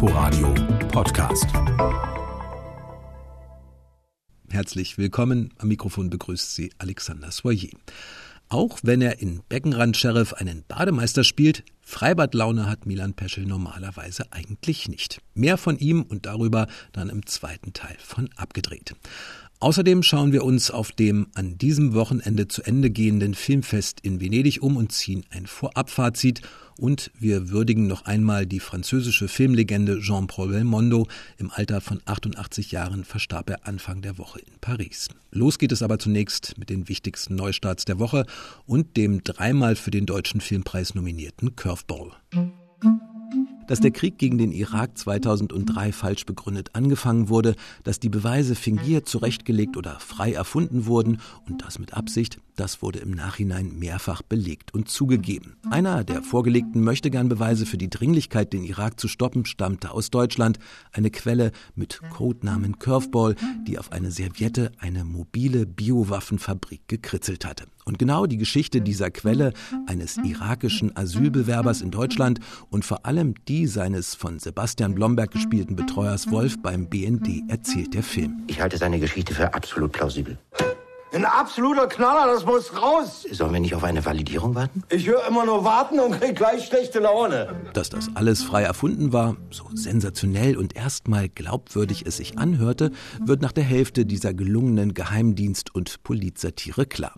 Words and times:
Inforadio 0.00 0.54
Podcast. 0.92 1.48
Herzlich 4.48 4.96
willkommen. 4.96 5.52
Am 5.58 5.66
Mikrofon 5.66 6.08
begrüßt 6.08 6.54
Sie 6.54 6.70
Alexander 6.78 7.32
Soyer. 7.32 7.70
Auch 8.48 8.78
wenn 8.84 9.02
er 9.02 9.18
in 9.18 9.42
Beckenrand 9.48 9.96
Sheriff 9.96 10.34
einen 10.34 10.62
Bademeister 10.68 11.24
spielt, 11.24 11.64
Freibadlaune 11.80 12.70
hat 12.70 12.86
Milan 12.86 13.14
Peschel 13.14 13.44
normalerweise 13.44 14.30
eigentlich 14.30 14.88
nicht. 14.88 15.20
Mehr 15.34 15.56
von 15.56 15.76
ihm 15.78 16.02
und 16.02 16.26
darüber 16.26 16.68
dann 16.92 17.10
im 17.10 17.26
zweiten 17.26 17.72
Teil 17.72 17.96
von 17.98 18.30
abgedreht. 18.36 18.94
Außerdem 19.60 20.04
schauen 20.04 20.30
wir 20.32 20.44
uns 20.44 20.70
auf 20.70 20.92
dem 20.92 21.26
an 21.34 21.58
diesem 21.58 21.92
Wochenende 21.92 22.46
zu 22.46 22.62
Ende 22.62 22.90
gehenden 22.90 23.34
Filmfest 23.34 23.98
in 24.02 24.20
Venedig 24.20 24.62
um 24.62 24.76
und 24.76 24.92
ziehen 24.92 25.24
ein 25.30 25.46
Vorabfazit 25.46 26.42
und 26.78 27.10
wir 27.18 27.50
würdigen 27.50 27.88
noch 27.88 28.04
einmal 28.04 28.46
die 28.46 28.60
französische 28.60 29.26
Filmlegende 29.26 29.98
Jean-Paul 29.98 30.50
Belmondo. 30.50 31.08
Im 31.38 31.50
Alter 31.50 31.80
von 31.80 32.00
88 32.04 32.70
Jahren 32.70 33.02
verstarb 33.02 33.50
er 33.50 33.66
Anfang 33.66 34.00
der 34.00 34.16
Woche 34.16 34.38
in 34.38 34.52
Paris. 34.60 35.08
Los 35.32 35.58
geht 35.58 35.72
es 35.72 35.82
aber 35.82 35.98
zunächst 35.98 36.56
mit 36.56 36.70
den 36.70 36.88
wichtigsten 36.88 37.34
Neustarts 37.34 37.84
der 37.84 37.98
Woche 37.98 38.26
und 38.64 38.96
dem 38.96 39.24
dreimal 39.24 39.74
für 39.74 39.90
den 39.90 40.06
Deutschen 40.06 40.40
Filmpreis 40.40 40.94
nominierten 40.94 41.56
Curveball. 41.56 42.12
Dass 43.68 43.80
der 43.80 43.90
Krieg 43.90 44.18
gegen 44.18 44.38
den 44.38 44.50
Irak 44.50 44.96
2003 44.96 45.92
falsch 45.92 46.24
begründet 46.26 46.70
angefangen 46.72 47.28
wurde, 47.28 47.54
dass 47.84 48.00
die 48.00 48.08
Beweise 48.08 48.54
fingiert, 48.54 49.08
zurechtgelegt 49.08 49.76
oder 49.76 50.00
frei 50.00 50.32
erfunden 50.32 50.86
wurden 50.86 51.20
und 51.46 51.62
das 51.62 51.78
mit 51.78 51.94
Absicht, 51.94 52.38
das 52.58 52.82
wurde 52.82 52.98
im 52.98 53.12
Nachhinein 53.12 53.78
mehrfach 53.78 54.22
belegt 54.22 54.74
und 54.74 54.88
zugegeben. 54.88 55.56
Einer 55.70 56.02
der 56.02 56.22
vorgelegten 56.22 56.82
Möchtegern-Beweise 56.82 57.66
für 57.66 57.78
die 57.78 57.88
Dringlichkeit, 57.88 58.52
den 58.52 58.64
Irak 58.64 58.98
zu 58.98 59.06
stoppen, 59.06 59.44
stammte 59.44 59.92
aus 59.92 60.10
Deutschland. 60.10 60.58
Eine 60.92 61.10
Quelle 61.10 61.52
mit 61.76 62.00
Codenamen 62.10 62.78
Curveball, 62.78 63.36
die 63.66 63.78
auf 63.78 63.92
eine 63.92 64.10
Serviette 64.10 64.72
eine 64.78 65.04
mobile 65.04 65.66
Biowaffenfabrik 65.66 66.88
gekritzelt 66.88 67.44
hatte. 67.44 67.66
Und 67.84 67.98
genau 67.98 68.26
die 68.26 68.36
Geschichte 68.36 68.80
dieser 68.80 69.10
Quelle, 69.10 69.52
eines 69.86 70.18
irakischen 70.18 70.94
Asylbewerbers 70.96 71.80
in 71.80 71.90
Deutschland 71.90 72.40
und 72.70 72.84
vor 72.84 73.06
allem 73.06 73.34
die 73.46 73.66
seines 73.66 74.14
von 74.14 74.38
Sebastian 74.38 74.94
Blomberg 74.94 75.30
gespielten 75.30 75.76
Betreuers 75.76 76.30
Wolf 76.30 76.60
beim 76.60 76.88
BND 76.88 77.48
erzählt 77.48 77.94
der 77.94 78.02
Film. 78.02 78.42
Ich 78.48 78.60
halte 78.60 78.76
seine 78.76 78.98
Geschichte 78.98 79.32
für 79.32 79.54
absolut 79.54 79.92
plausibel. 79.92 80.36
Ein 81.10 81.24
absoluter 81.24 81.86
Knaller, 81.86 82.30
das 82.34 82.44
muss 82.44 82.70
raus. 82.76 83.26
Sollen 83.32 83.54
wir 83.54 83.60
nicht 83.60 83.74
auf 83.74 83.82
eine 83.82 84.04
Validierung 84.04 84.54
warten? 84.54 84.82
Ich 84.90 85.06
höre 85.06 85.26
immer 85.26 85.46
nur 85.46 85.64
warten 85.64 85.98
und 86.00 86.20
krieg 86.20 86.36
gleich 86.36 86.66
schlechte 86.66 86.98
Laune. 86.98 87.48
Dass 87.72 87.88
das 87.88 88.10
alles 88.14 88.42
frei 88.42 88.62
erfunden 88.64 89.10
war, 89.10 89.36
so 89.50 89.64
sensationell 89.72 90.58
und 90.58 90.76
erstmal 90.76 91.30
glaubwürdig 91.30 92.04
es 92.06 92.18
sich 92.18 92.36
anhörte, 92.36 92.90
wird 93.24 93.40
nach 93.40 93.52
der 93.52 93.64
Hälfte 93.64 94.04
dieser 94.04 94.34
gelungenen 94.34 94.92
Geheimdienst- 94.92 95.74
und 95.74 96.02
Politsatire 96.02 96.84
klar. 96.84 97.14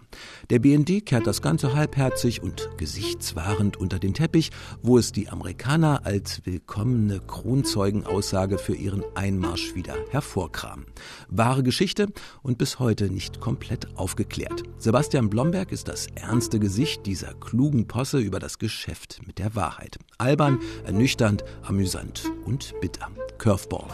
Der 0.50 0.60
BND 0.60 1.04
kehrt 1.04 1.26
das 1.26 1.42
Ganze 1.42 1.74
halbherzig 1.74 2.44
und 2.44 2.70
gesichtswahrend 2.76 3.76
unter 3.76 3.98
den 3.98 4.14
Teppich, 4.14 4.50
wo 4.82 4.98
es 4.98 5.10
die 5.10 5.28
Amerikaner 5.28 6.02
als 6.04 6.42
willkommene 6.46 7.18
Kronzeugenaussage 7.18 8.58
für 8.58 8.76
ihren 8.76 9.02
Einmarsch 9.16 9.74
wieder 9.74 9.96
hervorkramen. 10.10 10.86
Wahre 11.28 11.64
Geschichte 11.64 12.06
und 12.42 12.56
bis 12.56 12.78
heute 12.78 13.10
nicht 13.10 13.40
komplett 13.40 13.79
komplett 13.80 13.98
aufgeklärt. 13.98 14.62
Sebastian 14.78 15.30
Blomberg 15.30 15.72
ist 15.72 15.88
das 15.88 16.06
ernste 16.14 16.58
Gesicht 16.58 17.06
dieser 17.06 17.34
klugen 17.34 17.86
Posse 17.86 18.18
über 18.18 18.38
das 18.38 18.58
Geschäft 18.58 19.20
mit 19.26 19.38
der 19.38 19.54
Wahrheit. 19.54 19.98
Albern, 20.18 20.58
ernüchternd, 20.84 21.44
amüsant 21.62 22.24
und 22.44 22.74
bitter. 22.80 23.08
Curveball. 23.38 23.86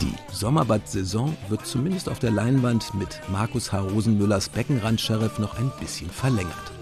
Die 0.00 0.14
Sommerbad-Saison 0.32 1.36
wird 1.48 1.66
zumindest 1.66 2.08
auf 2.08 2.18
der 2.18 2.30
Leinwand 2.30 2.94
mit 2.94 3.20
Markus 3.30 3.72
H. 3.72 3.80
Rosenmüllers 3.80 4.48
Beckenrand-Sheriff 4.50 5.38
noch 5.38 5.58
ein 5.58 5.72
bisschen 5.80 6.10
verlängert. 6.10 6.75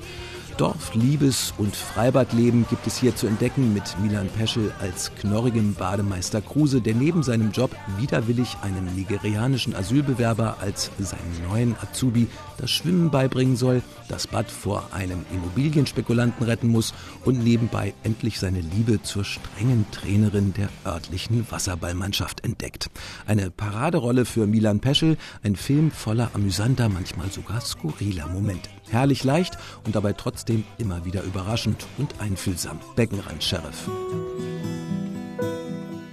Dorf, 0.56 0.94
Liebes- 0.94 1.52
und 1.58 1.74
Freibadleben 1.74 2.66
gibt 2.70 2.86
es 2.86 2.96
hier 2.96 3.16
zu 3.16 3.26
entdecken 3.26 3.74
mit 3.74 3.98
Milan 4.00 4.28
Peschel 4.28 4.72
als 4.80 5.12
knorrigem 5.16 5.74
Bademeister 5.74 6.40
Kruse, 6.40 6.80
der 6.80 6.94
neben 6.94 7.22
seinem 7.24 7.50
Job 7.50 7.74
widerwillig 7.98 8.56
einem 8.62 8.94
nigerianischen 8.94 9.74
Asylbewerber 9.74 10.58
als 10.60 10.90
seinen 10.98 11.48
neuen 11.48 11.76
Azubi 11.82 12.28
das 12.58 12.70
Schwimmen 12.70 13.10
beibringen 13.10 13.56
soll, 13.56 13.82
das 14.08 14.28
Bad 14.28 14.50
vor 14.50 14.88
einem 14.92 15.24
Immobilienspekulanten 15.32 16.46
retten 16.46 16.68
muss 16.68 16.94
und 17.24 17.42
nebenbei 17.42 17.92
endlich 18.04 18.38
seine 18.38 18.60
Liebe 18.60 19.02
zur 19.02 19.24
strengen 19.24 19.86
Trainerin 19.90 20.54
der 20.54 20.68
örtlichen 20.86 21.46
Wasserballmannschaft 21.50 22.44
entdeckt. 22.44 22.90
Eine 23.26 23.50
Paraderolle 23.50 24.24
für 24.24 24.46
Milan 24.46 24.80
Peschel, 24.80 25.16
ein 25.42 25.56
Film 25.56 25.90
voller 25.90 26.30
amüsanter, 26.34 26.88
manchmal 26.88 27.30
sogar 27.30 27.60
skurriler 27.60 28.28
Momente. 28.28 28.70
Herrlich 28.90 29.24
leicht 29.24 29.58
und 29.84 29.94
dabei 29.94 30.12
trotzdem 30.12 30.64
immer 30.78 31.04
wieder 31.04 31.22
überraschend 31.22 31.86
und 31.98 32.20
einfühlsam. 32.20 32.80
Beckenrand-Sheriff. 32.96 33.88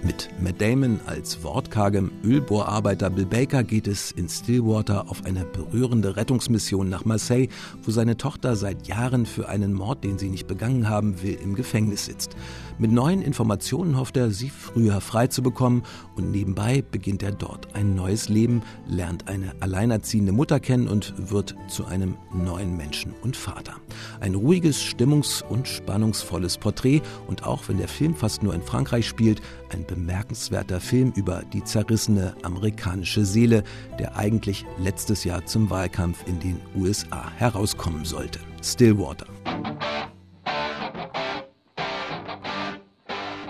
Mit 0.04 0.28
Matt 0.40 0.60
Damon 0.60 0.98
als 1.06 1.44
wortkargem 1.44 2.10
Ölbohrarbeiter 2.24 3.08
Bill 3.08 3.24
Baker 3.24 3.62
geht 3.62 3.86
es 3.86 4.10
in 4.10 4.28
Stillwater 4.28 5.08
auf 5.08 5.24
eine 5.24 5.44
berührende 5.44 6.16
Rettungsmission 6.16 6.88
nach 6.88 7.04
Marseille, 7.04 7.46
wo 7.84 7.92
seine 7.92 8.16
Tochter 8.16 8.56
seit 8.56 8.88
Jahren 8.88 9.26
für 9.26 9.48
einen 9.48 9.72
Mord, 9.72 10.02
den 10.02 10.18
sie 10.18 10.28
nicht 10.28 10.48
begangen 10.48 10.88
haben 10.88 11.22
will, 11.22 11.38
im 11.40 11.54
Gefängnis 11.54 12.06
sitzt. 12.06 12.34
Mit 12.78 12.90
neuen 12.90 13.22
Informationen 13.22 13.96
hofft 13.96 14.16
er, 14.16 14.32
sie 14.32 14.50
früher 14.50 15.00
frei 15.00 15.28
zu 15.28 15.40
bekommen 15.40 15.84
und 16.16 16.32
nebenbei 16.32 16.82
beginnt 16.82 17.22
er 17.22 17.30
dort 17.30 17.72
ein 17.76 17.94
neues 17.94 18.28
Leben, 18.28 18.62
lernt 18.88 19.28
eine 19.28 19.52
alleinerziehende 19.60 20.32
Mutter 20.32 20.58
kennen 20.58 20.88
und 20.88 21.30
wird 21.30 21.54
zu 21.68 21.84
einem 21.84 22.16
neuen 22.34 22.76
Menschen 22.76 23.14
und 23.22 23.36
Vater. 23.36 23.74
Ein 24.18 24.34
ruhiges, 24.34 24.82
stimmungs- 24.82 25.44
und 25.44 25.68
spannungsvolles 25.68 26.58
Porträt 26.58 27.02
und 27.28 27.44
auch 27.44 27.68
wenn 27.68 27.78
der 27.78 27.86
Film 27.86 28.16
fast 28.16 28.42
nur 28.42 28.52
in 28.52 28.62
Frankreich 28.62 29.06
spielt, 29.06 29.40
ein 29.72 29.84
bemerkenswerter 29.94 30.80
Film 30.80 31.12
über 31.16 31.42
die 31.52 31.62
zerrissene 31.62 32.34
amerikanische 32.42 33.26
Seele, 33.26 33.62
der 33.98 34.16
eigentlich 34.16 34.64
letztes 34.78 35.24
Jahr 35.24 35.44
zum 35.44 35.68
Wahlkampf 35.68 36.26
in 36.26 36.40
den 36.40 36.58
USA 36.74 37.30
herauskommen 37.36 38.04
sollte. 38.06 38.40
Stillwater. 38.62 39.26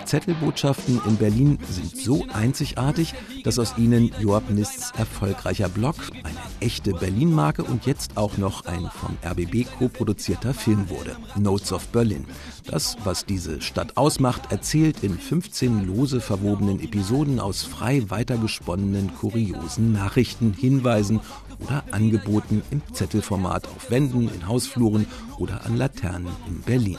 Zettelbotschaften 0.04 1.00
in 1.06 1.16
Berlin 1.16 1.58
sind 1.70 1.96
so 1.96 2.26
einzigartig, 2.34 3.14
dass 3.44 3.58
aus 3.58 3.78
ihnen 3.78 4.10
Joab 4.20 4.50
Nists 4.50 4.90
erfolgreicher 4.98 5.68
Blog, 5.68 5.94
eine 6.22 6.36
echte 6.62 6.94
Berlin-Marke 6.94 7.64
und 7.64 7.86
jetzt 7.86 8.16
auch 8.16 8.38
noch 8.38 8.64
ein 8.66 8.88
vom 8.90 9.18
RBB 9.24 9.66
co-produzierter 9.78 10.54
Film 10.54 10.88
wurde, 10.88 11.16
Notes 11.36 11.72
of 11.72 11.88
Berlin. 11.88 12.24
Das, 12.66 12.96
was 13.04 13.26
diese 13.26 13.60
Stadt 13.60 13.96
ausmacht, 13.96 14.52
erzählt 14.52 15.02
in 15.02 15.18
15 15.18 15.84
lose 15.86 16.20
verwobenen 16.20 16.80
Episoden 16.80 17.40
aus 17.40 17.62
frei 17.62 18.08
weitergesponnenen 18.08 19.12
kuriosen 19.14 19.92
Nachrichten, 19.92 20.52
Hinweisen 20.52 21.20
oder 21.58 21.82
Angeboten 21.90 22.62
im 22.70 22.80
Zettelformat 22.92 23.66
auf 23.66 23.90
Wänden, 23.90 24.30
in 24.32 24.46
Hausfluren 24.46 25.06
oder 25.38 25.66
an 25.66 25.76
Laternen 25.76 26.32
in 26.46 26.60
Berlin 26.62 26.98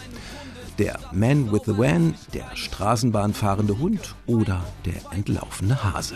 der 0.80 1.00
Man 1.12 1.52
with 1.52 1.62
the 1.66 1.78
Van, 1.78 2.16
der 2.34 2.56
Straßenbahnfahrende 2.56 3.78
Hund 3.78 4.16
oder 4.26 4.64
der 4.86 5.14
entlaufene 5.14 5.84
Hase. 5.84 6.16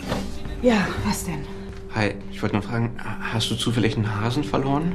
Ja, 0.62 0.86
was 1.04 1.24
denn? 1.24 1.57
Hi, 1.98 2.14
ich 2.30 2.40
wollte 2.40 2.54
nur 2.54 2.62
fragen, 2.62 2.96
hast 3.32 3.50
du 3.50 3.56
zufällig 3.56 3.96
einen 3.96 4.20
Hasen 4.20 4.44
verloren? 4.44 4.94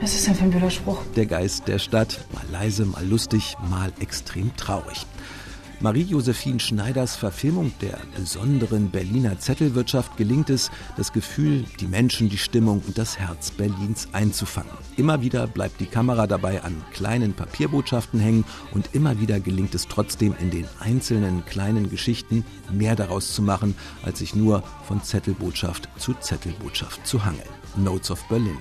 Was 0.00 0.14
ist 0.14 0.28
denn 0.28 0.36
für 0.36 0.44
ein 0.44 0.52
blöder 0.52 0.70
Spruch? 0.70 1.02
Der 1.16 1.26
Geist 1.26 1.66
der 1.66 1.80
Stadt, 1.80 2.20
mal 2.32 2.44
leise, 2.52 2.84
mal 2.84 3.04
lustig, 3.04 3.56
mal 3.68 3.92
extrem 3.98 4.56
traurig. 4.56 5.06
Marie-Josephine 5.82 6.60
Schneiders 6.60 7.16
Verfilmung 7.16 7.72
der 7.80 7.98
besonderen 8.14 8.90
Berliner 8.90 9.38
Zettelwirtschaft 9.38 10.18
gelingt 10.18 10.50
es, 10.50 10.70
das 10.98 11.10
Gefühl, 11.10 11.64
die 11.80 11.86
Menschen, 11.86 12.28
die 12.28 12.36
Stimmung 12.36 12.82
und 12.86 12.98
das 12.98 13.18
Herz 13.18 13.50
Berlins 13.50 14.06
einzufangen. 14.12 14.70
Immer 14.98 15.22
wieder 15.22 15.46
bleibt 15.46 15.80
die 15.80 15.86
Kamera 15.86 16.26
dabei 16.26 16.62
an 16.62 16.82
kleinen 16.92 17.32
Papierbotschaften 17.32 18.20
hängen 18.20 18.44
und 18.74 18.90
immer 18.94 19.20
wieder 19.20 19.40
gelingt 19.40 19.74
es 19.74 19.88
trotzdem 19.88 20.34
in 20.38 20.50
den 20.50 20.66
einzelnen 20.80 21.46
kleinen 21.46 21.88
Geschichten 21.88 22.44
mehr 22.70 22.94
daraus 22.94 23.34
zu 23.34 23.40
machen, 23.40 23.74
als 24.02 24.18
sich 24.18 24.34
nur 24.34 24.62
von 24.86 25.02
Zettelbotschaft 25.02 25.88
zu 25.96 26.12
Zettelbotschaft 26.12 27.06
zu 27.06 27.24
hangeln. 27.24 27.48
Notes 27.76 28.10
of 28.10 28.22
Berlin. 28.28 28.58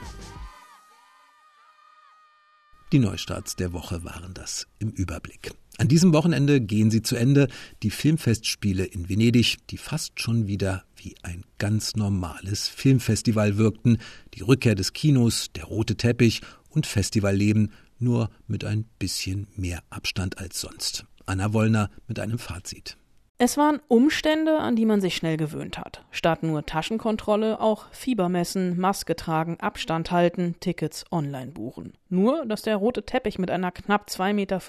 Die 2.94 3.00
Neustarts 3.00 3.58
der 3.58 3.74
Woche 3.74 4.06
waren 4.06 4.34
das 4.34 4.68
im 4.80 4.90
Überblick. 4.92 5.52
An 5.80 5.88
diesem 5.88 6.12
Wochenende 6.12 6.60
gehen 6.60 6.92
sie 6.92 7.04
zu 7.04 7.16
Ende, 7.16 7.48
die 7.84 7.90
Filmfestspiele 7.90 8.84
in 8.84 9.08
Venedig, 9.08 9.66
die 9.70 9.78
fast 9.78 10.20
schon 10.22 10.46
wieder 10.46 10.84
wie 10.98 11.16
ein 11.24 11.46
ganz 11.58 11.96
normales 11.96 12.68
Filmfestival 12.68 13.58
wirkten, 13.58 13.98
die 14.34 14.42
Rückkehr 14.42 14.76
des 14.76 14.92
Kinos, 14.92 15.48
der 15.56 15.64
rote 15.64 15.96
Teppich 15.96 16.42
und 16.68 16.86
Festivalleben, 16.86 17.72
nur 17.98 18.30
mit 18.46 18.66
ein 18.66 18.84
bisschen 19.00 19.48
mehr 19.56 19.82
Abstand 19.90 20.38
als 20.38 20.60
sonst. 20.60 21.06
Anna 21.26 21.54
Wollner 21.54 21.90
mit 22.10 22.20
einem 22.20 22.40
Fazit. 22.40 22.98
Es 23.42 23.56
waren 23.56 23.80
Umstände, 23.88 24.60
an 24.60 24.76
die 24.76 24.86
man 24.86 25.00
sich 25.00 25.16
schnell 25.16 25.38
gewöhnt 25.38 25.78
hat. 25.78 26.04
Statt 26.12 26.44
nur 26.44 26.66
Taschenkontrolle 26.66 27.62
auch 27.62 27.86
Fieber 27.94 28.28
messen, 28.28 28.78
Maske 28.78 29.16
tragen, 29.16 29.58
Abstand 29.62 30.12
halten, 30.12 30.58
Tickets 30.60 31.06
online 31.10 31.52
buchen. 31.52 31.94
Nur, 32.10 32.46
dass 32.46 32.64
der 32.64 32.76
rote 32.76 33.06
Teppich 33.06 33.40
mit 33.40 33.50
einer 33.50 33.72
knapp 33.72 34.10
2,50 34.10 34.34
Meter 34.34 34.60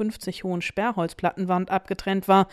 hohen 0.44 0.62
Sperrholzplattenwand 0.62 1.68
abgetrennt 1.68 2.28
war, 2.28 2.46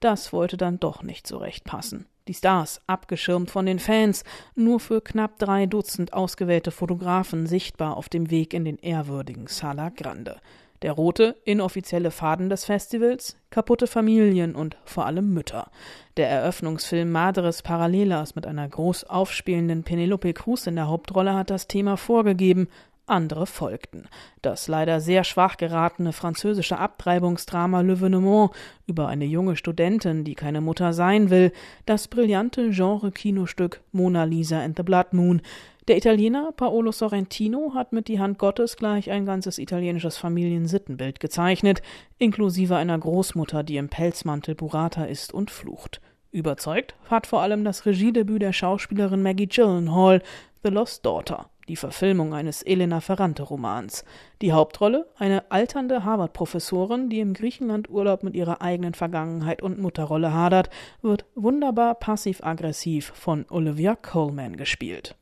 das 0.00 0.32
wollte 0.32 0.56
dann 0.56 0.80
doch 0.80 1.04
nicht 1.04 1.28
so 1.28 1.38
recht 1.38 1.62
passen. 1.62 2.06
Die 2.26 2.34
Stars, 2.34 2.80
abgeschirmt 2.88 3.52
von 3.52 3.64
den 3.64 3.78
Fans, 3.78 4.24
nur 4.56 4.80
für 4.80 5.00
knapp 5.00 5.38
drei 5.38 5.66
Dutzend 5.66 6.12
ausgewählte 6.12 6.72
Fotografen 6.72 7.46
sichtbar 7.46 7.96
auf 7.96 8.08
dem 8.08 8.32
Weg 8.32 8.54
in 8.54 8.64
den 8.64 8.78
ehrwürdigen 8.78 9.46
Sala 9.46 9.90
Grande. 9.90 10.40
Der 10.82 10.92
rote, 10.92 11.36
inoffizielle 11.44 12.10
Faden 12.10 12.48
des 12.48 12.64
Festivals, 12.64 13.36
kaputte 13.50 13.86
Familien 13.86 14.54
und 14.54 14.78
vor 14.84 15.04
allem 15.04 15.34
Mütter. 15.34 15.70
Der 16.16 16.30
Eröffnungsfilm 16.30 17.12
Madres 17.12 17.62
Paralelas 17.62 18.34
mit 18.34 18.46
einer 18.46 18.66
groß 18.66 19.04
aufspielenden 19.04 19.82
Penelope 19.82 20.32
Cruz 20.32 20.66
in 20.66 20.76
der 20.76 20.88
Hauptrolle 20.88 21.34
hat 21.34 21.50
das 21.50 21.66
Thema 21.66 21.98
vorgegeben, 21.98 22.68
andere 23.10 23.46
folgten. 23.46 24.08
Das 24.40 24.68
leider 24.68 25.00
sehr 25.00 25.24
schwach 25.24 25.56
geratene 25.56 26.12
französische 26.12 26.78
Abtreibungsdrama 26.78 27.80
Le 27.82 28.00
Venement 28.00 28.50
über 28.86 29.08
eine 29.08 29.26
junge 29.26 29.56
Studentin, 29.56 30.24
die 30.24 30.34
keine 30.34 30.60
Mutter 30.60 30.92
sein 30.92 31.28
will, 31.28 31.52
das 31.84 32.08
brillante 32.08 32.70
Genre-Kinostück 32.70 33.80
Mona 33.92 34.24
Lisa 34.24 34.60
and 34.60 34.76
the 34.76 34.82
Blood 34.82 35.12
Moon, 35.12 35.42
der 35.88 35.96
Italiener 35.96 36.52
Paolo 36.52 36.92
Sorrentino 36.92 37.72
hat 37.74 37.92
mit 37.92 38.08
Die 38.08 38.20
Hand 38.20 38.38
Gottes 38.38 38.76
gleich 38.76 39.10
ein 39.10 39.24
ganzes 39.24 39.58
italienisches 39.58 40.18
Familiensittenbild 40.18 41.20
gezeichnet, 41.20 41.82
inklusive 42.18 42.76
einer 42.76 42.98
Großmutter, 42.98 43.62
die 43.62 43.76
im 43.76 43.88
Pelzmantel 43.88 44.54
Burrata 44.54 45.04
ist 45.04 45.32
und 45.32 45.50
flucht. 45.50 46.00
Überzeugt 46.32 46.94
hat 47.08 47.26
vor 47.26 47.42
allem 47.42 47.64
das 47.64 47.86
Regiedebüt 47.86 48.42
der 48.42 48.52
Schauspielerin 48.52 49.22
Maggie 49.22 49.48
Gyllenhaal, 49.48 50.22
The 50.62 50.68
Lost 50.68 51.04
Daughter, 51.04 51.50
die 51.68 51.76
Verfilmung 51.76 52.34
eines 52.34 52.62
Elena 52.62 53.00
Ferrante-Romans. 53.00 54.04
Die 54.42 54.52
Hauptrolle 54.52 55.08
eine 55.16 55.50
alternde 55.50 56.04
Harvard-Professorin, 56.04 57.08
die 57.08 57.20
im 57.20 57.32
Griechenland-Urlaub 57.32 58.22
mit 58.22 58.34
ihrer 58.34 58.60
eigenen 58.60 58.94
Vergangenheit 58.94 59.62
und 59.62 59.80
Mutterrolle 59.80 60.32
hadert, 60.32 60.68
wird 61.00 61.24
wunderbar 61.34 61.94
passiv-aggressiv 61.94 63.12
von 63.14 63.46
Olivia 63.48 63.96
Colman 63.96 64.56
gespielt. 64.56 65.16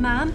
Ma'am? 0.00 0.32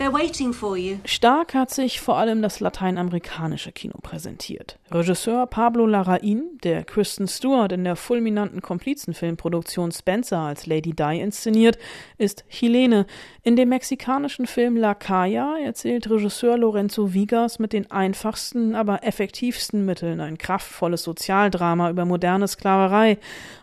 They're 0.00 0.12
waiting 0.12 0.54
for 0.54 0.78
you. 0.78 0.96
Stark 1.04 1.52
hat 1.52 1.70
sich 1.70 2.00
vor 2.00 2.16
allem 2.16 2.40
das 2.40 2.60
lateinamerikanische 2.60 3.70
Kino 3.70 3.98
präsentiert. 4.00 4.78
Regisseur 4.90 5.46
Pablo 5.46 5.84
Larraín, 5.84 6.58
der 6.62 6.84
Kristen 6.84 7.28
Stewart 7.28 7.70
in 7.72 7.84
der 7.84 7.96
fulminanten 7.96 8.62
Komplizenfilmproduktion 8.62 9.92
Spencer 9.92 10.38
als 10.38 10.64
Lady 10.66 10.94
Di 10.94 11.20
inszeniert, 11.20 11.78
ist 12.16 12.44
Chilene. 12.48 13.04
In 13.42 13.56
dem 13.56 13.68
mexikanischen 13.68 14.46
Film 14.46 14.78
La 14.78 14.94
Calla 14.94 15.58
erzählt 15.58 16.08
Regisseur 16.08 16.56
Lorenzo 16.56 17.12
Vigas 17.12 17.58
mit 17.58 17.74
den 17.74 17.90
einfachsten, 17.90 18.74
aber 18.74 19.04
effektivsten 19.04 19.84
Mitteln 19.84 20.20
ein 20.20 20.38
kraftvolles 20.38 21.02
Sozialdrama 21.02 21.90
über 21.90 22.06
moderne 22.06 22.48
Sklaverei. 22.48 23.18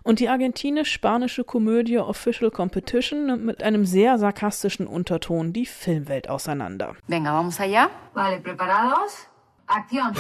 Und 0.07 0.21
die 0.21 0.30
argentinisch-spanische 0.30 1.44
Komödie 1.44 1.98
Official 1.98 2.50
Competition 2.50 3.25
nimmt 3.25 3.44
mit 3.44 3.62
einem 3.62 3.83
sehr 3.83 4.18
sarkastischen 4.18 4.88
Unterton 4.88 5.51
die 5.51 5.65
Filmwelt 5.65 6.30
auseinander. 6.30 6.95
Venga, 7.07 7.33
vamos 7.33 7.59
allá. 7.59 7.89
Vale, 8.13 8.39
preparados. 8.39 9.27
Acción. 9.68 10.13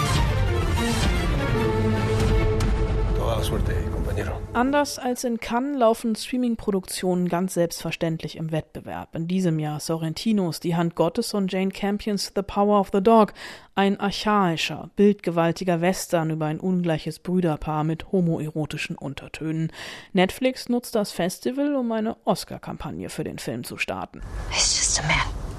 Anders 4.53 4.97
als 4.97 5.23
in 5.23 5.39
Cannes 5.39 5.77
laufen 5.77 6.15
Streaming-Produktionen 6.15 7.29
ganz 7.29 7.53
selbstverständlich 7.53 8.37
im 8.37 8.51
Wettbewerb. 8.51 9.15
In 9.15 9.27
diesem 9.27 9.59
Jahr 9.59 9.79
Sorrentinos 9.79 10.59
Die 10.59 10.75
Hand 10.75 10.95
Gottes 10.95 11.33
und 11.33 11.51
Jane 11.51 11.71
Campions 11.71 12.31
The 12.35 12.41
Power 12.41 12.79
of 12.79 12.89
the 12.91 13.01
Dog, 13.01 13.33
ein 13.75 13.99
archaischer, 13.99 14.89
bildgewaltiger 14.95 15.81
Western 15.81 16.31
über 16.31 16.47
ein 16.47 16.59
ungleiches 16.59 17.19
Brüderpaar 17.19 17.83
mit 17.83 18.11
homoerotischen 18.11 18.97
Untertönen. 18.97 19.71
Netflix 20.13 20.69
nutzt 20.69 20.95
das 20.95 21.11
Festival, 21.11 21.75
um 21.75 21.91
eine 21.91 22.17
Oscar-Kampagne 22.25 23.09
für 23.09 23.23
den 23.23 23.37
Film 23.37 23.63
zu 23.63 23.77
starten. 23.77 24.21
It's 24.49 24.77
just 24.77 24.99
a 24.99 25.03
man. 25.07 25.56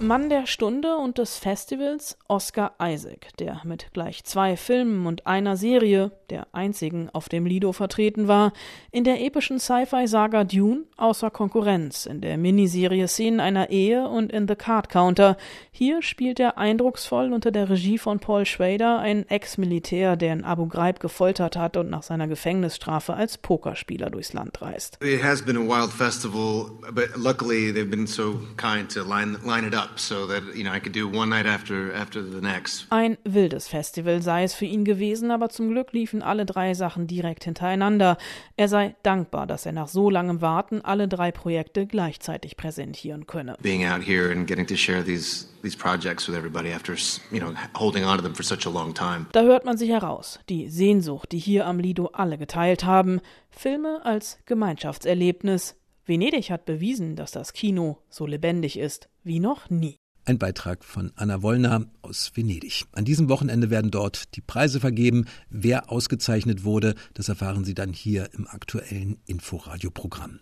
Mann 0.00 0.28
der 0.28 0.46
Stunde 0.46 0.96
und 0.96 1.18
des 1.18 1.38
Festivals 1.38 2.18
Oscar 2.28 2.74
Isaac, 2.82 3.28
der 3.38 3.60
mit 3.64 3.86
gleich 3.92 4.24
zwei 4.24 4.56
Filmen 4.56 5.06
und 5.06 5.26
einer 5.26 5.56
Serie, 5.56 6.12
der 6.30 6.48
einzigen 6.52 7.08
auf 7.12 7.28
dem 7.28 7.46
Lido 7.46 7.72
vertreten 7.72 8.28
war, 8.28 8.52
in 8.90 9.04
der 9.04 9.22
epischen 9.22 9.58
Sci-Fi-Saga 9.58 10.44
Dune 10.44 10.84
außer 10.96 11.30
Konkurrenz, 11.30 12.06
in 12.06 12.20
der 12.20 12.36
Miniserie 12.36 13.08
Szenen 13.08 13.40
einer 13.40 13.70
Ehe 13.70 14.08
und 14.08 14.32
in 14.32 14.48
The 14.48 14.54
Card 14.54 14.88
Counter. 14.88 15.36
Hier 15.70 16.02
spielt 16.02 16.40
er 16.40 16.58
eindrucksvoll 16.58 17.32
unter 17.32 17.50
der 17.50 17.70
Regie 17.70 17.98
von 17.98 18.18
Paul 18.18 18.44
Schrader 18.44 18.98
einen 18.98 19.28
Ex-Militär, 19.28 20.16
der 20.16 20.32
in 20.32 20.44
Abu 20.44 20.66
Ghraib 20.66 21.00
gefoltert 21.00 21.56
hat 21.56 21.76
und 21.76 21.90
nach 21.90 22.02
seiner 22.02 22.28
Gefängnisstrafe 22.28 23.14
als 23.14 23.38
Pokerspieler 23.38 24.10
durchs 24.10 24.32
Land 24.32 24.60
reist. 24.62 24.98
It 25.02 25.22
has 25.22 25.42
been 25.42 25.56
a 25.56 25.60
wild 25.60 25.92
festival, 25.92 26.70
but 26.92 27.16
luckily 27.16 27.72
they've 27.72 27.90
been 27.90 28.06
so 28.06 28.40
kind 28.56 28.95
to 28.96 29.04
line 29.04 29.36
line 29.44 29.64
it 29.64 29.74
up 29.74 29.98
so 29.98 30.26
that 30.26 30.42
you 30.54 30.64
know 30.64 30.72
I 30.72 30.80
could 30.80 30.94
do 30.94 31.06
one 31.06 31.28
night 31.28 31.46
after 31.46 31.94
after 31.94 32.22
the 32.22 32.40
next. 32.40 32.86
Ein 32.90 33.18
wildes 33.24 33.68
Festival 33.68 34.22
sei 34.22 34.44
es 34.44 34.54
für 34.54 34.64
ihn 34.64 34.84
gewesen, 34.84 35.30
aber 35.30 35.50
zum 35.50 35.70
Glück 35.70 35.92
liefen 35.92 36.22
alle 36.22 36.46
drei 36.46 36.74
Sachen 36.74 37.06
direkt 37.06 37.44
hintereinander. 37.44 38.16
Er 38.56 38.68
sei 38.68 38.96
dankbar, 39.02 39.46
dass 39.46 39.66
er 39.66 39.72
nach 39.72 39.88
so 39.88 40.10
langem 40.10 40.40
Warten 40.40 40.80
alle 40.82 41.08
drei 41.08 41.30
Projekte 41.30 41.86
gleichzeitig 41.86 42.56
präsentieren 42.56 43.26
könne. 43.26 43.56
Being 43.62 43.86
out 43.86 44.02
here 44.02 44.32
and 44.32 44.46
getting 44.46 44.66
to 44.66 44.76
share 44.76 45.04
these 45.04 45.46
these 45.62 45.76
projects 45.76 46.28
with 46.28 46.36
everybody 46.36 46.72
after 46.72 46.94
you 47.30 47.40
know 47.40 47.52
holding 47.74 48.04
on 48.04 48.16
to 48.16 48.22
them 48.22 48.34
for 48.34 48.44
such 48.44 48.66
a 48.66 48.70
long 48.70 48.94
time. 48.94 49.26
Da 49.32 49.42
hört 49.42 49.64
man 49.64 49.76
sich 49.76 49.90
heraus, 49.90 50.40
die 50.48 50.68
Sehnsucht, 50.68 51.32
die 51.32 51.38
hier 51.38 51.66
am 51.66 51.78
Lido 51.78 52.06
alle 52.12 52.38
geteilt 52.38 52.84
haben, 52.84 53.20
Filme 53.50 54.00
als 54.04 54.38
Gemeinschaftserlebnis, 54.46 55.76
Venedig 56.06 56.52
hat 56.52 56.64
bewiesen, 56.66 57.16
dass 57.16 57.32
das 57.32 57.52
Kino 57.52 57.98
so 58.08 58.26
lebendig 58.26 58.78
ist 58.78 59.08
wie 59.24 59.40
noch 59.40 59.70
nie. 59.70 59.96
Ein 60.24 60.38
Beitrag 60.38 60.84
von 60.84 61.12
Anna 61.16 61.42
Wollner 61.42 61.86
aus 62.02 62.30
Venedig. 62.34 62.84
An 62.92 63.04
diesem 63.04 63.28
Wochenende 63.28 63.70
werden 63.70 63.90
dort 63.90 64.36
die 64.36 64.40
Preise 64.40 64.78
vergeben. 64.78 65.26
Wer 65.50 65.90
ausgezeichnet 65.90 66.62
wurde, 66.62 66.94
das 67.14 67.28
erfahren 67.28 67.64
Sie 67.64 67.74
dann 67.74 67.92
hier 67.92 68.30
im 68.34 68.46
aktuellen 68.46 69.18
Inforadio-Programm. 69.26 70.38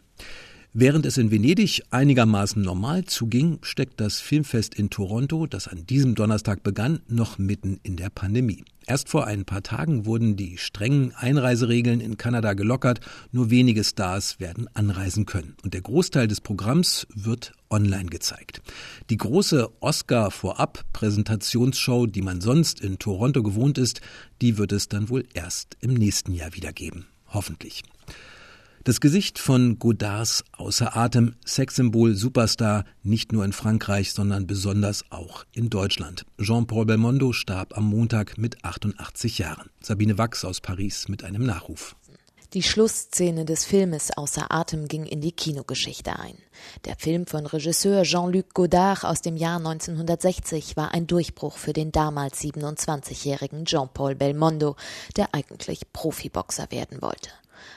Während 0.76 1.06
es 1.06 1.18
in 1.18 1.30
Venedig 1.30 1.82
einigermaßen 1.90 2.60
normal 2.60 3.04
zuging, 3.04 3.60
steckt 3.62 4.00
das 4.00 4.20
Filmfest 4.20 4.74
in 4.74 4.90
Toronto, 4.90 5.46
das 5.46 5.68
an 5.68 5.86
diesem 5.86 6.16
Donnerstag 6.16 6.64
begann, 6.64 6.98
noch 7.06 7.38
mitten 7.38 7.78
in 7.84 7.96
der 7.96 8.10
Pandemie. 8.10 8.64
Erst 8.84 9.08
vor 9.08 9.24
ein 9.24 9.44
paar 9.44 9.62
Tagen 9.62 10.04
wurden 10.04 10.34
die 10.34 10.58
strengen 10.58 11.14
Einreiseregeln 11.14 12.00
in 12.00 12.16
Kanada 12.16 12.54
gelockert, 12.54 12.98
nur 13.30 13.50
wenige 13.50 13.84
Stars 13.84 14.40
werden 14.40 14.66
anreisen 14.74 15.26
können. 15.26 15.54
Und 15.62 15.74
der 15.74 15.82
Großteil 15.82 16.26
des 16.26 16.40
Programms 16.40 17.06
wird 17.14 17.52
online 17.70 18.06
gezeigt. 18.06 18.60
Die 19.10 19.16
große 19.16 19.70
Oscar-Vorab-Präsentationsshow, 19.78 22.06
die 22.06 22.22
man 22.22 22.40
sonst 22.40 22.80
in 22.80 22.98
Toronto 22.98 23.44
gewohnt 23.44 23.78
ist, 23.78 24.00
die 24.42 24.58
wird 24.58 24.72
es 24.72 24.88
dann 24.88 25.08
wohl 25.08 25.22
erst 25.34 25.76
im 25.78 25.94
nächsten 25.94 26.34
Jahr 26.34 26.52
wieder 26.54 26.72
geben. 26.72 27.06
Hoffentlich. 27.28 27.84
Das 28.86 29.00
Gesicht 29.00 29.38
von 29.38 29.78
Godards 29.78 30.44
außer 30.52 30.94
Atem, 30.94 31.36
Sexsymbol, 31.46 32.14
Superstar, 32.14 32.84
nicht 33.02 33.32
nur 33.32 33.42
in 33.42 33.54
Frankreich, 33.54 34.12
sondern 34.12 34.46
besonders 34.46 35.04
auch 35.08 35.44
in 35.52 35.70
Deutschland. 35.70 36.26
Jean-Paul 36.38 36.84
Belmondo 36.84 37.32
starb 37.32 37.78
am 37.78 37.84
Montag 37.84 38.36
mit 38.36 38.62
88 38.62 39.38
Jahren. 39.38 39.70
Sabine 39.80 40.18
Wachs 40.18 40.44
aus 40.44 40.60
Paris 40.60 41.08
mit 41.08 41.24
einem 41.24 41.46
Nachruf. 41.46 41.96
Die 42.52 42.62
Schlussszene 42.62 43.46
des 43.46 43.64
Filmes 43.64 44.10
Außer 44.14 44.52
Atem 44.52 44.86
ging 44.86 45.06
in 45.06 45.22
die 45.22 45.32
Kinogeschichte 45.32 46.18
ein. 46.18 46.36
Der 46.84 46.96
Film 46.96 47.26
von 47.26 47.46
Regisseur 47.46 48.02
Jean-Luc 48.02 48.52
Godard 48.52 49.06
aus 49.06 49.22
dem 49.22 49.38
Jahr 49.38 49.56
1960 49.56 50.76
war 50.76 50.92
ein 50.92 51.06
Durchbruch 51.06 51.56
für 51.56 51.72
den 51.72 51.90
damals 51.90 52.42
27-jährigen 52.42 53.64
Jean-Paul 53.64 54.14
Belmondo, 54.14 54.76
der 55.16 55.34
eigentlich 55.34 55.90
Profiboxer 55.90 56.70
werden 56.70 57.00
wollte. 57.00 57.30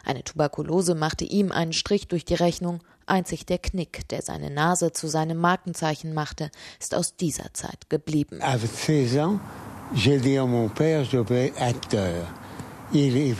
Eine 0.05 0.23
Tuberkulose 0.23 0.95
machte 0.95 1.25
ihm 1.25 1.51
einen 1.51 1.73
Strich 1.73 2.07
durch 2.07 2.25
die 2.25 2.35
Rechnung, 2.35 2.81
einzig 3.05 3.45
der 3.45 3.57
Knick, 3.57 4.07
der 4.09 4.21
seine 4.21 4.49
Nase 4.49 4.91
zu 4.91 5.07
seinem 5.07 5.37
Markenzeichen 5.37 6.13
machte, 6.13 6.49
ist 6.79 6.95
aus 6.95 7.15
dieser 7.15 7.53
Zeit 7.53 7.89
geblieben. 7.89 8.41
Avec 8.41 8.71
16 8.71 9.19
ans, 9.19 9.39
j'ai 9.95 10.19
dit 10.19 10.37
à 10.37 10.45
mon 10.45 10.69
père, 10.69 11.03
je 11.05 11.17
vais 11.17 11.53
acteur. 11.59 12.27
Il, 12.93 13.15
il, 13.15 13.35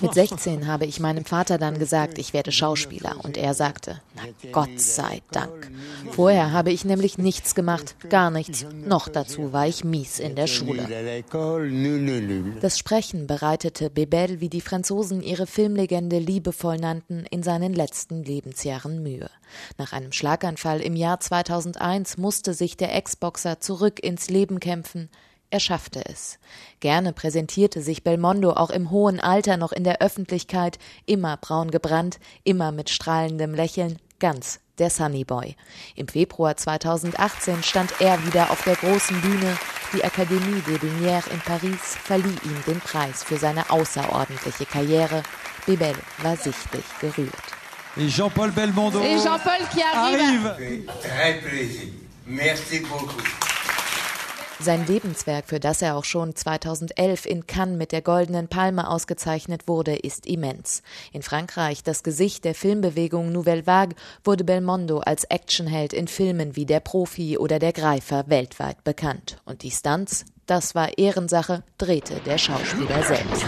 Mit 0.00 0.14
16 0.14 0.66
habe 0.66 0.86
ich 0.86 1.00
meinem 1.00 1.24
Vater 1.24 1.58
dann 1.58 1.78
gesagt, 1.78 2.18
ich 2.18 2.32
werde 2.32 2.52
Schauspieler 2.52 3.16
und 3.22 3.36
er 3.36 3.54
sagte, 3.54 4.00
na 4.14 4.22
Gott 4.52 4.78
sei 4.80 5.22
Dank. 5.32 5.70
Vorher 6.12 6.52
habe 6.52 6.70
ich 6.70 6.84
nämlich 6.84 7.18
nichts 7.18 7.54
gemacht, 7.54 7.96
gar 8.08 8.30
nichts. 8.30 8.64
Noch 8.86 9.08
dazu 9.08 9.52
war 9.52 9.66
ich 9.66 9.84
mies 9.84 10.18
in 10.18 10.36
der 10.36 10.46
Schule. 10.46 10.86
Das 12.60 12.78
Sprechen 12.78 13.26
bereitete 13.26 13.90
Bebel, 13.90 14.40
wie 14.40 14.48
die 14.48 14.60
Franzosen 14.60 15.20
ihre 15.20 15.46
Filmlegende 15.46 16.18
liebevoll 16.18 16.76
nannten, 16.76 17.24
in 17.30 17.42
seinen 17.42 17.74
letzten 17.74 18.22
Lebensjahren 18.22 19.02
Mühe. 19.02 19.30
Nach 19.78 19.92
einem 19.92 20.12
Schlaganfall 20.12 20.80
im 20.80 20.96
Jahr 20.96 21.20
2001 21.20 22.18
musste 22.18 22.54
sich 22.54 22.76
der 22.76 22.94
Ex-Boxer 22.94 23.60
zurück 23.60 24.02
ins 24.02 24.30
Leben 24.30 24.60
kämpfen. 24.60 25.08
Er 25.50 25.60
schaffte 25.60 26.04
es. 26.04 26.38
Gerne 26.80 27.12
präsentierte 27.12 27.80
sich 27.80 28.02
Belmondo 28.02 28.52
auch 28.52 28.70
im 28.70 28.90
hohen 28.90 29.20
Alter 29.20 29.56
noch 29.56 29.72
in 29.72 29.84
der 29.84 30.00
Öffentlichkeit, 30.00 30.78
immer 31.06 31.36
braun 31.36 31.70
gebrannt, 31.70 32.18
immer 32.42 32.72
mit 32.72 32.90
strahlendem 32.90 33.54
Lächeln, 33.54 33.98
ganz 34.18 34.60
der 34.78 34.90
Sunny 34.90 35.24
Boy. 35.24 35.56
Im 35.94 36.08
Februar 36.08 36.56
2018 36.56 37.62
stand 37.62 38.00
er 38.00 38.24
wieder 38.26 38.50
auf 38.50 38.62
der 38.64 38.74
großen 38.76 39.20
Bühne. 39.20 39.56
Die 39.92 40.04
Académie 40.04 40.62
des 40.66 40.80
Lumières 40.80 41.30
in 41.30 41.40
Paris 41.40 41.96
verlieh 42.04 42.36
ihm 42.44 42.62
den 42.66 42.80
Preis 42.80 43.22
für 43.22 43.38
seine 43.38 43.70
außerordentliche 43.70 44.66
Karriere. 44.66 45.22
Bebel 45.64 45.94
war 46.22 46.36
sichtlich 46.36 46.84
gerührt. 47.00 47.32
Et 47.96 48.10
Jean-Paul 48.10 48.52
Belmondo. 48.52 49.00
Et 49.00 49.22
Jean-Paul 49.22 49.66
qui 49.72 49.82
arrive. 49.82 50.50
arrive. 50.50 50.86
Très 51.02 51.40
plaisir. 51.40 51.88
Merci 52.26 52.80
beaucoup. 52.80 53.22
Sein 54.58 54.86
Lebenswerk, 54.86 55.46
für 55.46 55.60
das 55.60 55.82
er 55.82 55.96
auch 55.96 56.04
schon 56.04 56.34
2011 56.34 57.26
in 57.26 57.46
Cannes 57.46 57.76
mit 57.76 57.92
der 57.92 58.00
Goldenen 58.00 58.48
Palme 58.48 58.88
ausgezeichnet 58.88 59.68
wurde, 59.68 59.94
ist 59.94 60.26
immens. 60.26 60.82
In 61.12 61.22
Frankreich, 61.22 61.82
das 61.82 62.02
Gesicht 62.02 62.44
der 62.44 62.54
Filmbewegung 62.54 63.32
Nouvelle 63.32 63.66
Vague, 63.66 63.94
wurde 64.24 64.44
Belmondo 64.44 65.00
als 65.00 65.24
Actionheld 65.24 65.92
in 65.92 66.08
Filmen 66.08 66.56
wie 66.56 66.64
Der 66.64 66.80
Profi 66.80 67.36
oder 67.36 67.58
Der 67.58 67.72
Greifer 67.72 68.24
weltweit 68.28 68.82
bekannt. 68.82 69.36
Und 69.44 69.62
die 69.62 69.70
Stunts, 69.70 70.24
das 70.46 70.74
war 70.74 70.96
Ehrensache, 70.96 71.62
drehte 71.76 72.14
der 72.24 72.38
Schauspieler 72.38 73.02
selbst. 73.02 73.44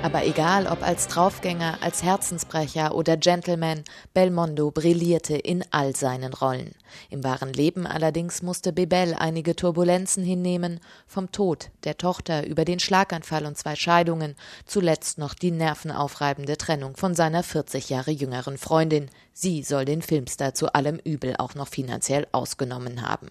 Aber 0.00 0.24
egal 0.24 0.68
ob 0.68 0.86
als 0.86 1.08
Draufgänger, 1.08 1.78
als 1.82 2.04
Herzensbrecher 2.04 2.94
oder 2.94 3.16
Gentleman, 3.16 3.82
Belmondo 4.14 4.70
brillierte 4.70 5.36
in 5.36 5.64
all 5.72 5.96
seinen 5.96 6.32
Rollen. 6.32 6.74
Im 7.10 7.24
wahren 7.24 7.52
Leben 7.52 7.86
allerdings 7.86 8.42
musste 8.42 8.72
Bebel 8.72 9.14
einige 9.18 9.56
Turbulenzen 9.56 10.24
hinnehmen, 10.24 10.80
vom 11.06 11.32
Tod 11.32 11.70
der 11.84 11.98
Tochter 11.98 12.46
über 12.46 12.64
den 12.64 12.78
Schlaganfall 12.78 13.46
und 13.46 13.56
zwei 13.56 13.76
Scheidungen, 13.76 14.34
zuletzt 14.66 15.18
noch 15.18 15.34
die 15.34 15.50
nervenaufreibende 15.50 16.56
Trennung 16.56 16.96
von 16.96 17.14
seiner 17.14 17.42
40 17.42 17.88
Jahre 17.90 18.10
jüngeren 18.10 18.58
Freundin. 18.58 19.10
Sie 19.32 19.62
soll 19.62 19.84
den 19.84 20.02
Filmstar 20.02 20.54
zu 20.54 20.72
allem 20.72 20.98
Übel 21.04 21.34
auch 21.38 21.54
noch 21.54 21.68
finanziell 21.68 22.26
ausgenommen 22.32 23.02
haben. 23.02 23.28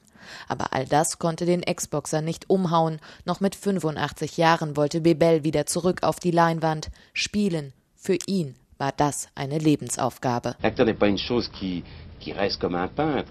Aber 0.48 0.74
all 0.74 0.86
das 0.86 1.20
konnte 1.20 1.46
den 1.46 1.64
Ex-Boxer 1.64 2.22
nicht 2.22 2.50
umhauen. 2.50 3.00
Noch 3.26 3.40
mit 3.40 3.56
85 3.56 4.38
Jahren 4.38 4.78
wollte 4.78 5.02
Bebel 5.02 5.44
wieder 5.44 5.66
zurück 5.66 6.04
auf 6.04 6.20
die 6.20 6.32
Leinwand. 6.32 6.90
Spielen. 7.14 7.74
Für 7.96 8.18
ihn 8.26 8.56
war 8.78 8.92
das 8.92 9.28
eine 9.36 9.58
Lebensaufgabe. 9.58 10.56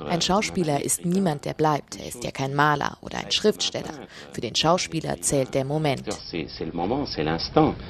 Ein 0.09 0.23
Schauspieler 0.23 0.85
ist 0.85 1.05
niemand, 1.05 1.45
der 1.45 1.55
bleibt. 1.55 1.99
Er 1.99 2.09
ist 2.09 2.25
ja 2.25 2.31
kein 2.31 2.55
Maler 2.55 2.97
oder 3.01 3.19
ein 3.19 3.31
Schriftsteller. 3.31 3.91
Für 4.33 4.41
den 4.41 4.55
Schauspieler 4.55 5.21
zählt 5.21 5.55
der 5.55 5.65
Moment. 5.65 6.05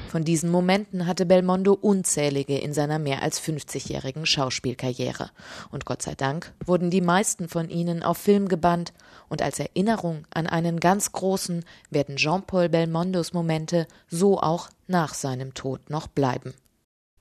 Von 0.09 0.23
diesen 0.23 0.49
Momenten 0.49 1.05
hatte 1.05 1.25
Belmondo 1.25 1.73
unzählige 1.73 2.57
in 2.57 2.73
seiner 2.73 2.99
mehr 2.99 3.21
als 3.21 3.41
50-jährigen 3.41 4.25
Schauspielkarriere. 4.25 5.29
Und 5.71 5.85
Gott 5.85 6.01
sei 6.01 6.15
Dank 6.15 6.53
wurden 6.65 6.89
die 6.89 7.01
meisten 7.01 7.47
von 7.47 7.69
ihnen 7.69 8.03
auf 8.03 8.17
Film 8.17 8.47
gebannt. 8.47 8.93
Und 9.29 9.41
als 9.41 9.59
Erinnerung 9.59 10.25
an 10.33 10.47
einen 10.47 10.79
ganz 10.79 11.11
großen 11.11 11.63
werden 11.89 12.17
Jean-Paul 12.17 12.69
Belmondos 12.69 13.33
Momente 13.33 13.87
so 14.09 14.39
auch 14.39 14.69
nach 14.87 15.13
seinem 15.13 15.53
Tod 15.53 15.89
noch 15.89 16.07
bleiben. 16.07 16.53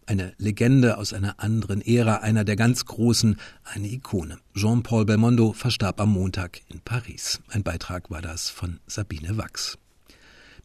Eine 0.07 0.35
Legende 0.39 0.99
aus 0.99 1.13
einer 1.13 1.41
anderen 1.41 1.83
Ära, 1.83 2.19
einer 2.19 2.45
der 2.45 2.55
ganz 2.55 2.85
Großen, 2.85 3.39
eine 3.65 3.89
Ikone. 3.89 4.39
Jean-Paul 4.55 5.05
Belmondo 5.05 5.53
verstarb 5.53 6.01
am 6.01 6.13
Montag 6.13 6.61
in 6.69 6.81
Paris. 6.81 7.41
Ein 7.49 7.65
Beitrag 7.65 8.09
war 8.09 8.23
das 8.23 8.49
von 8.49 8.79
Sabine 8.87 9.37
Wachs. 9.37 9.79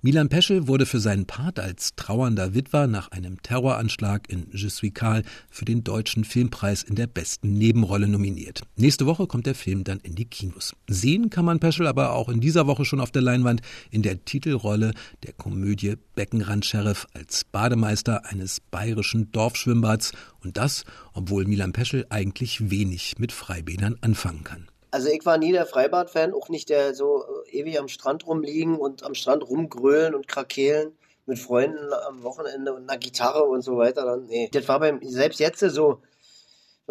Milan 0.03 0.29
Peschel 0.29 0.67
wurde 0.67 0.88
für 0.88 1.00
seinen 1.00 1.27
Part 1.27 1.60
als 1.60 1.96
trauernder 1.96 2.55
Witwer 2.55 2.88
nach 2.88 3.12
einem 3.12 3.39
Terroranschlag 3.43 4.27
in 4.31 4.48
Je 4.51 4.67
suis 4.67 4.91
Karl 4.96 5.22
für 5.51 5.63
den 5.63 5.84
Deutschen 5.84 6.24
Filmpreis 6.24 6.81
in 6.81 6.96
der 6.96 7.05
besten 7.05 7.53
Nebenrolle 7.53 8.08
nominiert. 8.08 8.63
Nächste 8.75 9.05
Woche 9.05 9.27
kommt 9.27 9.46
der 9.46 9.53
Film 9.53 9.84
dann 9.84 10.00
in 10.00 10.15
die 10.15 10.25
Kinos. 10.25 10.75
Sehen 10.88 11.29
kann 11.29 11.46
man 11.46 11.60
Peschel 11.60 11.86
aber 11.86 12.13
auch 12.13 12.29
in 12.29 12.41
dieser 12.41 12.65
Woche 12.65 12.84
schon 12.84 13.00
auf 13.00 13.12
der 13.12 13.22
Leinwand 13.22 13.62
in 13.91 14.01
der 14.01 14.25
Titelrolle 14.25 14.96
der 15.22 15.34
Komödie 15.34 15.98
Beckenrand-Sheriff 16.15 17.05
als 17.13 17.43
Bademeister 17.43 18.25
eines 18.25 18.60
bayerischen 18.60 19.31
Dorfschwimmbads 19.31 20.13
und 20.43 20.58
das, 20.58 20.84
obwohl 21.13 21.46
Milan 21.46 21.74
Peschel 21.74 22.08
eigentlich 22.10 22.72
wenig 22.72 23.20
mit 23.20 23.31
Freibädern 23.31 23.98
anfangen 24.01 24.43
kann. 24.43 24.70
Also 24.91 25.10
ich 25.10 25.25
war 25.25 25.38
nie 25.38 25.53
der 25.53 25.65
Freibad-Fan, 25.65 26.33
auch 26.33 26.50
nicht 26.50 26.69
der 26.69 26.93
so 26.93 27.24
äh, 27.45 27.60
ewig 27.60 27.79
am 27.79 27.88
Strand 27.88 28.27
rumliegen 28.27 28.77
und 28.77 29.03
am 29.03 29.15
Strand 29.15 29.48
rumgrölen 29.50 30.13
und 30.13 30.27
krakeelen 30.27 30.98
mit 31.25 31.39
Freunden 31.39 31.93
am 32.07 32.24
Wochenende 32.24 32.74
und 32.74 32.89
einer 32.89 32.98
Gitarre 33.00 33.43
und 33.43 33.62
so 33.62 33.77
weiter. 33.77 34.05
Dann, 34.05 34.25
nee. 34.25 34.50
Das 34.51 34.67
war 34.67 34.79
beim, 34.79 35.00
selbst 35.01 35.39
jetzt 35.39 35.60
so, 35.60 36.01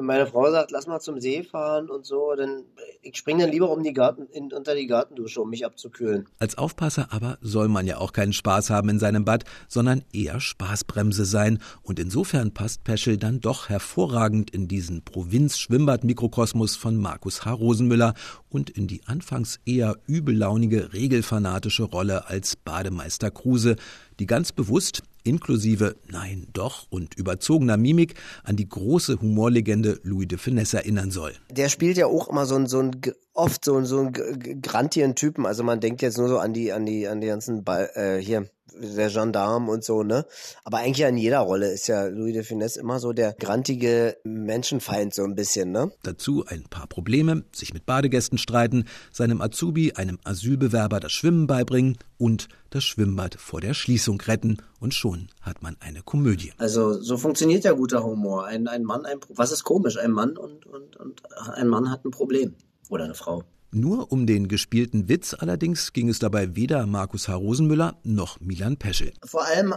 wenn 0.00 0.06
meine 0.06 0.26
Frau 0.26 0.50
sagt, 0.50 0.70
lass 0.70 0.86
mal 0.86 1.00
zum 1.00 1.20
See 1.20 1.42
fahren 1.42 1.90
und 1.90 2.06
so, 2.06 2.34
dann 2.34 2.64
ich 3.02 3.16
springe 3.16 3.44
dann 3.44 3.52
lieber 3.52 3.70
um 3.70 3.82
die 3.82 3.92
Garten, 3.92 4.26
in, 4.32 4.50
unter 4.52 4.74
die 4.74 4.86
Gartendusche, 4.86 5.42
um 5.42 5.50
mich 5.50 5.66
abzukühlen. 5.66 6.26
Als 6.38 6.56
Aufpasser 6.56 7.08
aber 7.10 7.36
soll 7.42 7.68
man 7.68 7.86
ja 7.86 7.98
auch 7.98 8.12
keinen 8.12 8.32
Spaß 8.32 8.70
haben 8.70 8.88
in 8.88 8.98
seinem 8.98 9.26
Bad, 9.26 9.44
sondern 9.68 10.02
eher 10.12 10.40
Spaßbremse 10.40 11.26
sein. 11.26 11.58
Und 11.82 11.98
insofern 11.98 12.52
passt 12.52 12.82
Peschel 12.82 13.18
dann 13.18 13.40
doch 13.40 13.68
hervorragend 13.68 14.50
in 14.50 14.68
diesen 14.68 15.02
Provinz-Schwimmbad-Mikrokosmos 15.02 16.76
von 16.76 16.96
Markus 16.96 17.44
H. 17.44 17.52
Rosenmüller 17.52 18.14
und 18.48 18.70
in 18.70 18.86
die 18.86 19.02
anfangs 19.06 19.60
eher 19.66 19.96
übellaunige, 20.06 20.94
regelfanatische 20.94 21.84
Rolle 21.84 22.26
als 22.26 22.56
Bademeister 22.56 23.30
Kruse, 23.30 23.76
die 24.18 24.26
ganz 24.26 24.52
bewusst 24.52 25.02
inklusive 25.24 25.96
Nein, 26.08 26.46
doch 26.52 26.86
und 26.90 27.14
überzogener 27.14 27.76
Mimik 27.76 28.14
an 28.44 28.56
die 28.56 28.68
große 28.68 29.20
Humorlegende 29.20 30.00
Louis 30.02 30.28
de 30.28 30.38
Finesse 30.38 30.78
erinnern 30.78 31.10
soll. 31.10 31.32
Der 31.50 31.68
spielt 31.68 31.96
ja 31.96 32.06
auch 32.06 32.28
immer 32.28 32.46
so 32.46 32.56
ein, 32.56 32.66
so 32.66 32.80
ein 32.80 33.00
oft 33.40 33.64
so, 33.64 33.82
so 33.84 34.00
einen 34.00 34.62
grantigen 34.62 35.14
Typen. 35.14 35.46
Also 35.46 35.64
man 35.64 35.80
denkt 35.80 36.02
jetzt 36.02 36.18
nur 36.18 36.28
so 36.28 36.38
an 36.38 36.52
die, 36.52 36.72
an 36.72 36.84
die, 36.86 37.08
an 37.08 37.20
die 37.20 37.26
ganzen 37.26 37.64
Ball, 37.64 37.90
äh, 37.94 38.18
hier, 38.18 38.46
der 38.74 39.10
Gendarm 39.10 39.68
und 39.68 39.84
so, 39.84 40.02
ne? 40.02 40.26
Aber 40.64 40.78
eigentlich 40.78 41.06
in 41.06 41.16
jeder 41.16 41.40
Rolle 41.40 41.72
ist 41.72 41.88
ja 41.88 42.06
Louis 42.06 42.32
de 42.32 42.42
Finesse 42.42 42.80
immer 42.80 43.00
so 43.00 43.12
der 43.12 43.32
grantige 43.34 44.16
Menschenfeind 44.24 45.14
so 45.14 45.24
ein 45.24 45.34
bisschen, 45.34 45.72
ne? 45.72 45.90
Dazu 46.02 46.44
ein 46.46 46.64
paar 46.64 46.86
Probleme, 46.86 47.44
sich 47.52 47.74
mit 47.74 47.86
Badegästen 47.86 48.38
streiten, 48.38 48.86
seinem 49.12 49.40
Azubi, 49.40 49.92
einem 49.94 50.18
Asylbewerber 50.24 51.00
das 51.00 51.12
Schwimmen 51.12 51.46
beibringen 51.46 51.98
und 52.18 52.48
das 52.70 52.84
Schwimmbad 52.84 53.34
vor 53.34 53.60
der 53.60 53.74
Schließung 53.74 54.20
retten 54.20 54.58
und 54.78 54.94
schon 54.94 55.28
hat 55.40 55.62
man 55.62 55.76
eine 55.80 56.02
Komödie. 56.02 56.52
Also 56.58 56.92
so 57.00 57.16
funktioniert 57.16 57.64
ja 57.64 57.72
guter 57.72 58.04
Humor. 58.04 58.46
Ein, 58.46 58.68
ein 58.68 58.84
Mann, 58.84 59.04
ein 59.04 59.18
was 59.30 59.50
ist 59.50 59.64
komisch? 59.64 59.98
Ein 59.98 60.12
Mann 60.12 60.36
und, 60.36 60.66
und, 60.66 60.96
und 60.96 61.22
ein 61.54 61.66
Mann 61.66 61.90
hat 61.90 62.04
ein 62.04 62.10
Problem 62.12 62.54
oder 62.90 63.04
eine 63.04 63.14
Frau. 63.14 63.44
Nur 63.72 64.10
um 64.10 64.26
den 64.26 64.48
gespielten 64.48 65.08
Witz 65.08 65.34
allerdings 65.34 65.92
ging 65.92 66.08
es 66.08 66.18
dabei 66.18 66.56
weder 66.56 66.86
Markus 66.86 67.28
H. 67.28 67.34
Rosenmüller 67.36 67.98
noch 68.02 68.40
Milan 68.40 68.76
Peschel. 68.76 69.12
Vor 69.24 69.44
allem 69.44 69.74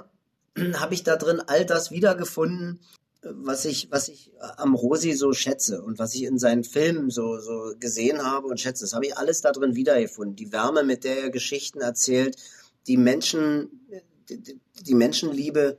habe 0.80 0.94
ich 0.94 1.04
da 1.04 1.16
drin 1.16 1.42
all 1.46 1.66
das 1.66 1.92
wiedergefunden, 1.92 2.80
was 3.22 3.66
ich, 3.66 3.90
was 3.92 4.10
ich 4.10 4.32
am 4.58 4.74
Rosi 4.74 5.14
so 5.14 5.32
schätze 5.34 5.82
und 5.82 6.00
was 6.00 6.14
ich 6.16 6.24
in 6.24 6.40
seinen 6.40 6.64
Filmen 6.64 7.10
so, 7.10 7.40
so 7.40 7.74
gesehen 7.80 8.24
habe 8.24 8.48
und 8.48 8.60
schätze. 8.60 8.84
Das 8.84 8.94
habe 8.94 9.06
ich 9.06 9.18
alles 9.18 9.42
da 9.42 9.52
drin 9.52 9.76
wiedergefunden. 9.76 10.36
Die 10.36 10.52
Wärme, 10.52 10.84
mit 10.84 11.04
der 11.04 11.24
er 11.24 11.30
Geschichten 11.30 11.80
erzählt, 11.80 12.36
die 12.88 12.98
Menschen, 12.98 13.70
die, 14.30 14.60
die 14.82 14.96
Menschenliebe, 14.96 15.78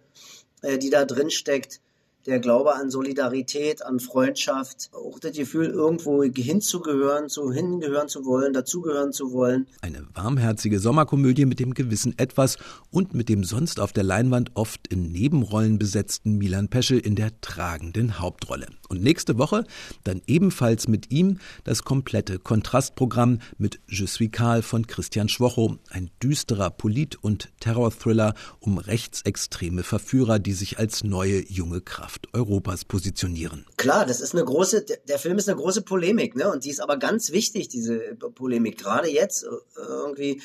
äh, 0.62 0.78
die 0.78 0.90
da 0.90 1.04
drin 1.04 1.30
steckt, 1.30 1.80
der 2.26 2.38
Glaube 2.38 2.74
an 2.74 2.90
Solidarität, 2.90 3.84
an 3.84 4.00
Freundschaft, 4.00 4.90
auch 4.92 5.18
das 5.18 5.32
Gefühl, 5.32 5.66
irgendwo 5.66 6.22
hinzugehören, 6.22 7.28
zu 7.28 7.52
hingehören 7.52 8.08
zu 8.08 8.24
wollen, 8.24 8.52
dazugehören 8.52 9.12
zu 9.12 9.32
wollen. 9.32 9.66
Eine 9.82 10.06
warmherzige 10.14 10.80
Sommerkomödie 10.80 11.44
mit 11.44 11.60
dem 11.60 11.74
gewissen 11.74 12.18
Etwas 12.18 12.56
und 12.90 13.14
mit 13.14 13.28
dem 13.28 13.44
sonst 13.44 13.78
auf 13.78 13.92
der 13.92 14.04
Leinwand 14.04 14.52
oft 14.54 14.88
in 14.88 15.12
Nebenrollen 15.12 15.78
besetzten 15.78 16.38
Milan 16.38 16.68
Peschel 16.68 16.98
in 16.98 17.14
der 17.14 17.40
tragenden 17.40 18.18
Hauptrolle. 18.20 18.66
Und 18.88 19.02
nächste 19.02 19.38
Woche 19.38 19.64
dann 20.04 20.22
ebenfalls 20.26 20.88
mit 20.88 21.10
ihm 21.10 21.38
das 21.64 21.82
komplette 21.82 22.38
Kontrastprogramm 22.38 23.40
mit 23.58 23.80
Je 23.88 24.06
suis 24.06 24.30
Karl 24.30 24.62
von 24.62 24.86
Christian 24.86 25.28
Schwocho, 25.28 25.78
ein 25.90 26.10
düsterer 26.22 26.70
Polit- 26.70 27.16
und 27.20 27.50
Terrorthriller 27.60 28.34
um 28.60 28.78
rechtsextreme 28.78 29.82
Verführer, 29.82 30.38
die 30.38 30.52
sich 30.52 30.78
als 30.78 31.04
neue 31.04 31.44
junge 31.48 31.80
Kraft 31.80 32.13
Europas 32.33 32.85
positionieren. 32.85 33.66
Klar, 33.76 34.06
das 34.06 34.21
ist 34.21 34.35
eine 34.35 34.44
große, 34.44 34.85
der 35.09 35.18
Film 35.18 35.38
ist 35.38 35.49
eine 35.49 35.56
große 35.56 35.83
Polemik, 35.83 36.37
ne? 36.37 36.50
Und 36.50 36.64
die 36.64 36.71
ist 36.71 36.80
aber 36.80 36.97
ganz 36.97 37.33
wichtig, 37.33 37.68
diese 37.68 37.99
Polemik, 38.35 38.78
gerade 38.78 39.09
jetzt 39.09 39.44
äh, 39.44 39.49
irgendwie, 39.76 40.40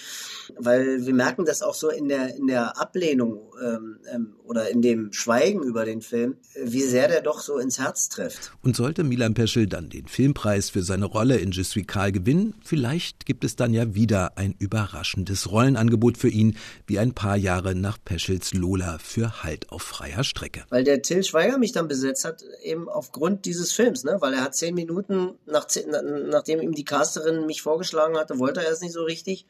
weil 0.58 1.06
wir 1.06 1.14
merken 1.14 1.46
das 1.46 1.62
auch 1.62 1.76
so 1.76 1.90
in 1.90 2.10
der, 2.10 2.36
in 2.36 2.48
der 2.48 2.80
Ablehnung 2.80 3.42
ähm, 3.62 4.00
ähm, 4.14 4.34
oder 4.44 4.70
in 4.70 4.82
dem 4.82 5.14
Schweigen 5.14 5.64
über 5.64 5.86
den 5.86 6.02
Film, 6.02 6.38
wie 6.62 6.82
sehr 6.82 7.08
der 7.08 7.22
doch 7.22 7.42
so 7.42 7.58
ins 7.58 7.80
Herz 7.80 8.10
trifft. 8.10 8.52
Und 8.64 8.76
sollte 8.76 9.04
Milan 9.04 9.34
Peschel 9.34 9.68
dann 9.68 9.90
den 9.90 10.08
Filmpreis 10.08 10.70
für 10.70 10.82
seine 10.84 11.06
Rolle 11.06 11.38
in 11.38 11.52
Je 11.52 11.64
suis 11.64 11.86
Karl 11.86 12.12
gewinnen, 12.12 12.56
vielleicht 12.64 13.26
gibt 13.26 13.44
es 13.44 13.56
dann 13.56 13.74
ja 13.74 13.94
wieder 13.94 14.38
ein 14.38 14.56
überraschendes 14.58 15.52
Rollenangebot 15.52 16.18
für 16.18 16.30
ihn, 16.30 16.58
wie 16.88 17.00
ein 17.00 17.14
paar 17.14 17.38
Jahre 17.38 17.76
nach 17.76 17.98
Peschels 18.04 18.54
Lola 18.54 18.98
für 18.98 19.44
Halt 19.44 19.72
auf 19.72 19.84
freier 19.84 20.24
Strecke. 20.24 20.64
Weil 20.70 20.84
der 20.84 21.02
Till 21.02 21.24
Schweiger 21.24 21.59
mich 21.60 21.72
dann 21.72 21.88
besetzt 21.88 22.26
hat, 22.26 22.44
eben 22.64 22.90
aufgrund 22.90 23.46
dieses 23.46 23.72
Films, 23.72 24.04
ne? 24.04 24.18
Weil 24.20 24.34
er 24.34 24.42
hat 24.42 24.56
zehn 24.56 24.76
Minuten, 24.76 25.38
nach 25.46 25.68
zehn, 25.68 25.90
nachdem 26.30 26.62
ihm 26.62 26.74
die 26.74 26.86
Casterin 26.86 27.46
mich 27.46 27.62
vorgeschlagen 27.62 28.18
hatte, 28.18 28.40
wollte 28.40 28.64
er 28.64 28.72
es 28.72 28.82
nicht 28.82 28.94
so 28.94 29.04
richtig. 29.04 29.46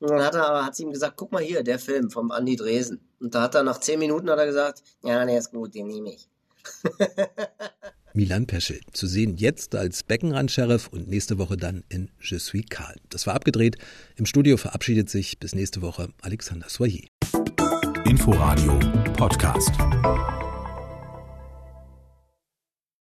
Und 0.00 0.10
dann 0.10 0.24
hat 0.24 0.34
er, 0.34 0.64
hat 0.64 0.74
sie 0.74 0.84
ihm 0.84 0.92
gesagt, 0.92 1.16
guck 1.16 1.30
mal 1.32 1.42
hier, 1.42 1.62
der 1.62 1.78
Film 1.78 2.10
vom 2.10 2.30
Andi 2.30 2.56
Dresen. 2.56 3.00
Und 3.20 3.34
da 3.34 3.42
hat 3.42 3.54
er 3.54 3.62
nach 3.62 3.80
zehn 3.80 3.98
Minuten 3.98 4.30
hat 4.30 4.38
er 4.38 4.46
gesagt, 4.46 4.82
ja, 5.02 5.24
der 5.24 5.38
ist 5.38 5.50
gut, 5.50 5.74
den 5.74 5.88
nehme 5.88 6.14
ich. 6.14 6.28
Milan 8.12 8.46
Peschel. 8.46 8.80
Zu 8.92 9.06
sehen 9.06 9.36
jetzt 9.36 9.74
als 9.74 10.02
Beckenrand-Sheriff 10.02 10.88
und 10.88 11.08
nächste 11.08 11.38
Woche 11.38 11.56
dann 11.56 11.84
in 11.88 12.10
Je 12.20 12.38
suis 12.38 12.64
Karl. 12.68 12.96
Das 13.08 13.26
war 13.26 13.34
abgedreht. 13.34 13.76
Im 14.16 14.26
Studio 14.26 14.56
verabschiedet 14.56 15.08
sich 15.08 15.38
bis 15.38 15.54
nächste 15.54 15.82
Woche 15.82 16.08
Alexander 16.22 16.68
Soyer. 16.68 17.06
Inforadio 18.04 18.78
Podcast. 19.16 19.70